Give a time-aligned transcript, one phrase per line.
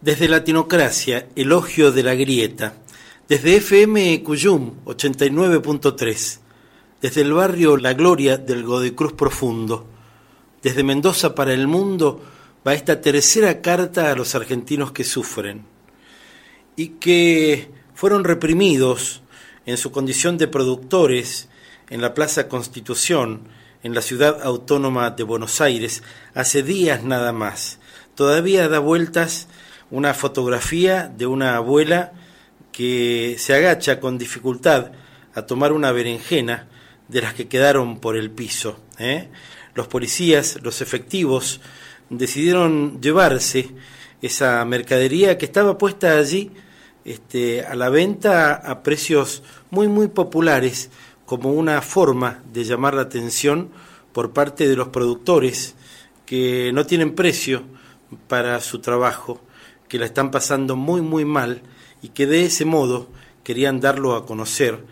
[0.00, 2.74] Desde Latinocracia, elogio de la grieta.
[3.28, 6.38] Desde FM Cuyum 89.3.
[7.02, 9.88] Desde el barrio La Gloria del Godecruz Profundo.
[10.62, 12.22] Desde Mendoza para el mundo
[12.64, 15.64] va esta tercera carta a los argentinos que sufren
[16.76, 19.22] y que fueron reprimidos
[19.66, 21.48] en su condición de productores
[21.90, 23.48] en la Plaza Constitución,
[23.82, 26.04] en la ciudad autónoma de Buenos Aires,
[26.34, 27.80] hace días nada más.
[28.14, 29.48] Todavía da vueltas
[29.90, 32.12] una fotografía de una abuela
[32.72, 34.92] que se agacha con dificultad
[35.34, 36.68] a tomar una berenjena
[37.08, 38.78] de las que quedaron por el piso.
[38.98, 39.28] ¿eh?
[39.74, 41.60] Los policías, los efectivos,
[42.10, 43.70] decidieron llevarse
[44.20, 46.50] esa mercadería que estaba puesta allí
[47.04, 50.90] este, a la venta a precios muy, muy populares,
[51.24, 53.70] como una forma de llamar la atención
[54.12, 55.74] por parte de los productores
[56.26, 57.62] que no tienen precio
[58.26, 59.40] para su trabajo
[59.88, 61.62] que la están pasando muy muy mal
[62.02, 63.08] y que de ese modo
[63.42, 64.84] querían darlo a conocer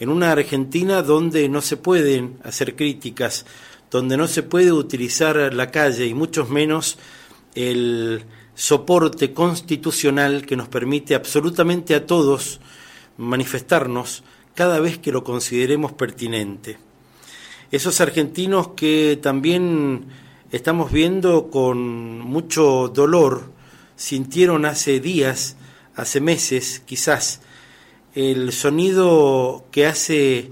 [0.00, 3.46] en una Argentina donde no se pueden hacer críticas,
[3.90, 6.98] donde no se puede utilizar la calle y mucho menos
[7.54, 12.60] el soporte constitucional que nos permite absolutamente a todos
[13.18, 14.22] manifestarnos
[14.54, 16.78] cada vez que lo consideremos pertinente.
[17.70, 20.06] Esos argentinos que también
[20.50, 23.52] estamos viendo con mucho dolor
[24.00, 25.56] sintieron hace días,
[25.94, 27.42] hace meses quizás,
[28.14, 30.50] el sonido que hace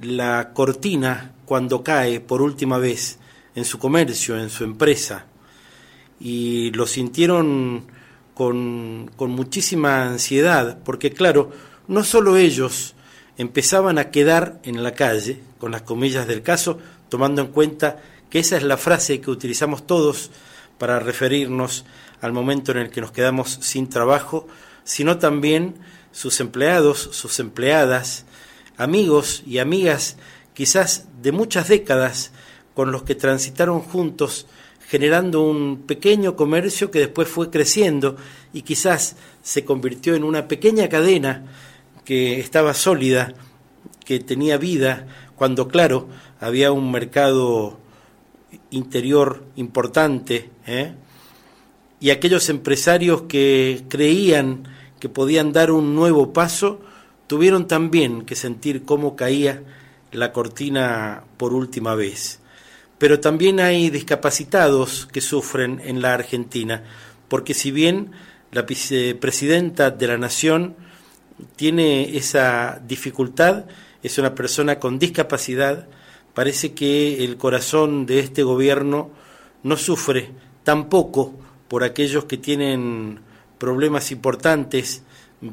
[0.00, 3.18] la cortina cuando cae por última vez
[3.54, 5.26] en su comercio, en su empresa,
[6.18, 7.84] y lo sintieron
[8.32, 11.50] con, con muchísima ansiedad, porque claro,
[11.88, 12.94] no solo ellos
[13.36, 16.78] empezaban a quedar en la calle, con las comillas del caso,
[17.10, 20.30] tomando en cuenta que esa es la frase que utilizamos todos
[20.78, 21.84] para referirnos
[22.20, 24.46] al momento en el que nos quedamos sin trabajo,
[24.84, 25.74] sino también
[26.12, 28.24] sus empleados, sus empleadas,
[28.76, 30.16] amigos y amigas
[30.54, 32.32] quizás de muchas décadas
[32.74, 34.46] con los que transitaron juntos
[34.88, 38.16] generando un pequeño comercio que después fue creciendo
[38.52, 41.44] y quizás se convirtió en una pequeña cadena
[42.04, 43.34] que estaba sólida,
[44.04, 46.08] que tenía vida, cuando claro,
[46.40, 47.78] había un mercado
[48.70, 50.94] interior importante, ¿eh?
[52.00, 54.64] y aquellos empresarios que creían
[55.00, 56.80] que podían dar un nuevo paso,
[57.26, 59.62] tuvieron también que sentir cómo caía
[60.12, 62.40] la cortina por última vez.
[62.98, 66.82] Pero también hay discapacitados que sufren en la Argentina,
[67.28, 68.12] porque si bien
[68.52, 70.76] la vicepresidenta de la Nación
[71.56, 73.64] tiene esa dificultad,
[74.02, 75.88] es una persona con discapacidad,
[76.36, 79.08] parece que el corazón de este gobierno
[79.62, 80.32] no sufre
[80.64, 81.32] tampoco
[81.66, 83.20] por aquellos que tienen
[83.56, 85.02] problemas importantes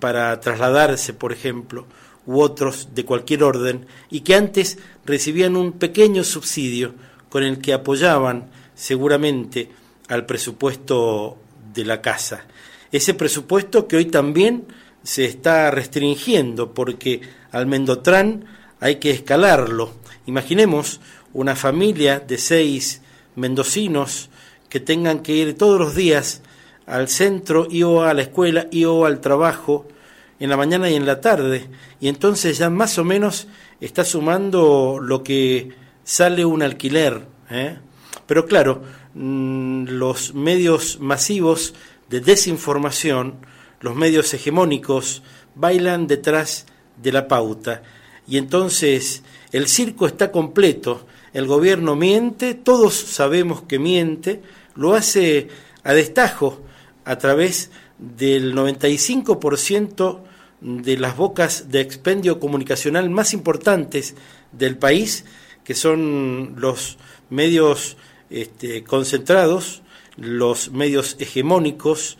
[0.00, 1.86] para trasladarse, por ejemplo,
[2.26, 4.76] u otros de cualquier orden, y que antes
[5.06, 6.92] recibían un pequeño subsidio
[7.30, 9.70] con el que apoyaban seguramente
[10.08, 11.38] al presupuesto
[11.72, 12.44] de la casa.
[12.92, 14.66] Ese presupuesto que hoy también
[15.02, 18.44] se está restringiendo porque al Mendotrán
[18.80, 19.92] hay que escalarlo.
[20.26, 21.00] Imaginemos
[21.32, 23.02] una familia de seis
[23.34, 24.30] mendocinos
[24.68, 26.42] que tengan que ir todos los días
[26.86, 29.86] al centro y o a la escuela y o al trabajo
[30.38, 31.68] en la mañana y en la tarde
[32.00, 33.48] y entonces ya más o menos
[33.80, 35.72] está sumando lo que
[36.04, 37.78] sale un alquiler ¿eh?
[38.26, 38.82] pero claro
[39.14, 41.74] mm, los medios masivos
[42.08, 43.36] de desinformación
[43.80, 45.22] los medios hegemónicos
[45.54, 46.66] bailan detrás
[47.02, 47.82] de la pauta
[48.26, 49.22] y entonces
[49.52, 51.06] el circo está completo
[51.36, 54.40] el gobierno miente, todos sabemos que miente,
[54.74, 55.48] lo hace
[55.84, 56.62] a destajo
[57.04, 60.20] a través del 95%
[60.62, 64.14] de las bocas de expendio comunicacional más importantes
[64.52, 65.26] del país,
[65.62, 66.96] que son los
[67.28, 67.98] medios
[68.30, 69.82] este, concentrados,
[70.16, 72.16] los medios hegemónicos,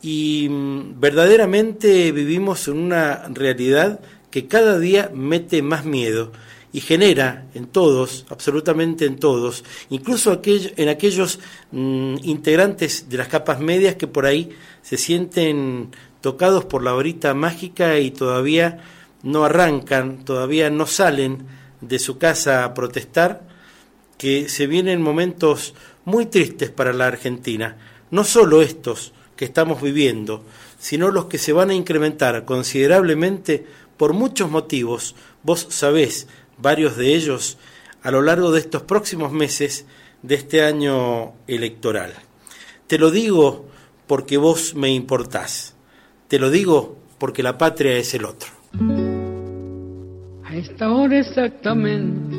[0.00, 4.00] y mm, verdaderamente vivimos en una realidad
[4.36, 6.30] que cada día mete más miedo
[6.70, 11.40] y genera en todos, absolutamente en todos, incluso en aquellos
[11.72, 14.50] mm, integrantes de las capas medias que por ahí
[14.82, 15.88] se sienten
[16.20, 18.84] tocados por la horita mágica y todavía
[19.22, 21.46] no arrancan, todavía no salen
[21.80, 23.40] de su casa a protestar,
[24.18, 25.72] que se vienen momentos
[26.04, 27.78] muy tristes para la Argentina,
[28.10, 30.44] no solo estos que estamos viviendo,
[30.78, 33.64] sino los que se van a incrementar considerablemente
[33.96, 35.14] por muchos motivos.
[35.42, 36.28] Vos sabés,
[36.58, 37.58] varios de ellos,
[38.02, 39.86] a lo largo de estos próximos meses
[40.22, 42.12] de este año electoral.
[42.86, 43.66] Te lo digo
[44.06, 45.74] porque vos me importás.
[46.28, 48.48] Te lo digo porque la patria es el otro.
[50.44, 52.36] A esta hora exactamente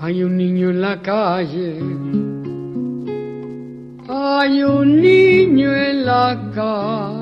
[0.00, 1.78] hay un niño en la calle.
[4.08, 7.19] Hay un niño en la calle.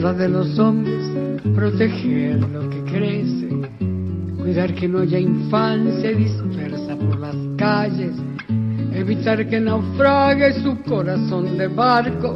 [0.00, 1.10] De los hombres
[1.54, 3.48] proteger lo que crece,
[4.38, 8.12] cuidar que no haya infancia dispersa por las calles,
[8.94, 12.34] evitar que naufrague su corazón de barco,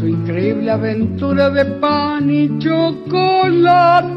[0.00, 4.10] su increíble aventura de pan y chocolate,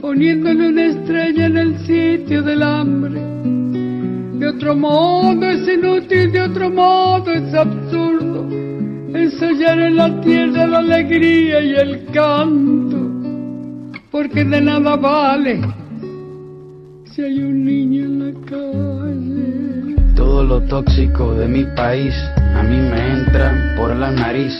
[0.00, 3.20] poniéndole una estrella en el sitio del hambre.
[4.38, 7.75] De otro modo es inútil, de otro modo es absurdo
[9.16, 12.98] ensayar en la tierra la alegría y el canto,
[14.10, 15.60] porque de nada vale
[17.16, 20.14] si hay un niño en la calle.
[20.14, 22.14] Todo lo tóxico de mi país
[22.54, 24.52] a mí me entra por la nariz.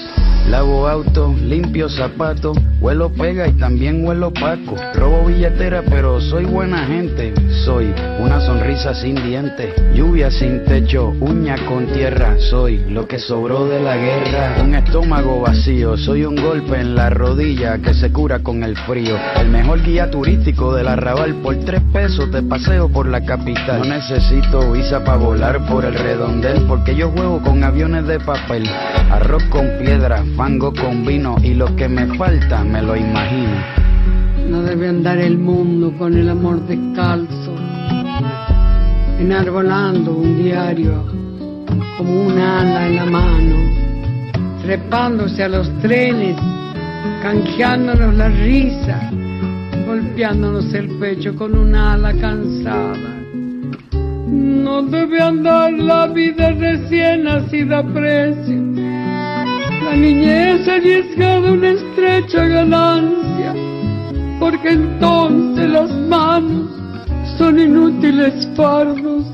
[0.48, 4.76] Lavo auto, limpio zapatos, huelo pega y también huelo paco.
[4.94, 7.34] Robo billetera, pero soy buena gente.
[7.64, 12.36] Soy una sonrisa sin dientes, lluvia sin techo, uña con tierra.
[12.38, 14.62] Soy lo que sobró de la guerra.
[14.62, 19.16] Un estómago vacío, soy un golpe en la rodilla que se cura con el frío.
[19.40, 23.80] El mejor guía turístico del arrabal por tres pesos te paseo por la capital.
[23.80, 28.64] No necesito visa para volar por el redondel porque yo juego con aviones de papel.
[29.10, 33.56] Arroz con piedra, fango con vino y lo que me falta me lo imagino.
[34.50, 37.54] No debe andar el mundo con el amor descalzo,
[39.18, 41.04] enarbolando un diario
[41.96, 43.56] como un ala en la mano,
[44.62, 46.36] trepándose a los trenes,
[47.22, 49.10] canjeándonos la risa,
[49.86, 53.14] golpeándonos el pecho con un ala cansada.
[54.28, 58.85] No debe andar la vida recién nacida precio.
[59.96, 63.54] Niñez arriesgada una estrecha ganancia,
[64.38, 66.70] porque entonces las manos
[67.38, 69.24] son inútiles fardos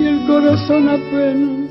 [0.00, 1.63] y el corazón apenas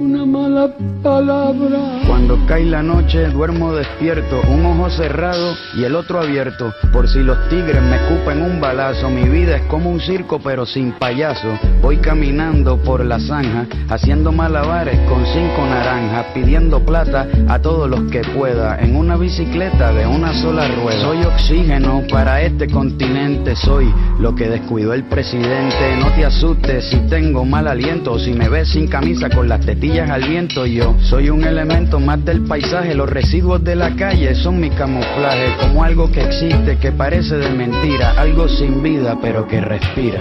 [0.00, 2.00] una mala palabra.
[2.06, 7.18] Cuando cae la noche duermo despierto, un ojo cerrado y el otro abierto, por si
[7.18, 9.10] los tigres me escupen un balazo.
[9.10, 11.48] Mi vida es como un circo pero sin payaso.
[11.82, 18.10] Voy caminando por la zanja, haciendo malabares con cinco naranjas, pidiendo plata a todos los
[18.10, 21.00] que pueda, en una bicicleta de una sola rueda.
[21.02, 25.96] Soy oxígeno para este continente, soy lo que descuidó el presidente.
[25.98, 29.89] No te asustes si tengo mal aliento, si me ves sin camisa con las tetillas
[29.98, 30.66] al viento.
[30.66, 32.94] Yo soy un elemento más del paisaje.
[32.94, 37.50] Los residuos de la calle son mi camuflaje como algo que existe que parece de
[37.50, 40.20] mentira algo sin vida pero que respira.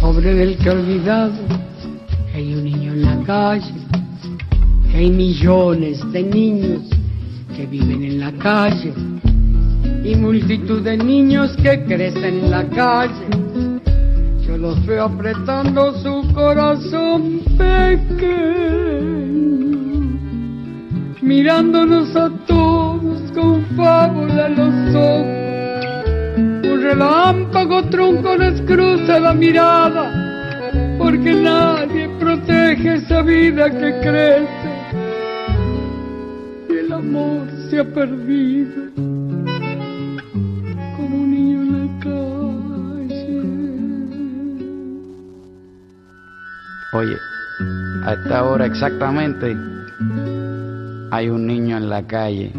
[0.00, 1.32] Pobre del que olvidado
[2.34, 3.72] hay un niño en la calle
[4.96, 6.82] hay millones de niños
[7.54, 8.94] que viven en la calle
[10.04, 13.75] y multitud de niños que crecen en la calle
[14.46, 18.28] yo los veo apretando su corazón pequeño,
[21.20, 25.46] mirándonos a todos con fábula en los ojos.
[26.72, 34.70] Un relámpago trunco les cruza la mirada, porque nadie protege esa vida que crece.
[36.68, 39.15] Y el amor se ha perdido.
[46.96, 47.18] Oye,
[48.06, 49.54] a esta hora exactamente
[51.10, 52.50] hay un niño en la calle.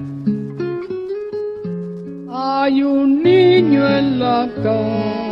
[2.31, 5.26] Hay un niño en la calle.